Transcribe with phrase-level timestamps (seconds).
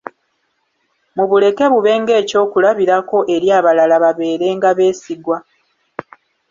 [1.15, 5.37] Mubuleke bube ng'ekyokulabirako eri abalala babeerenga beesigwa.